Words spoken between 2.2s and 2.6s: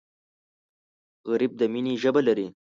لري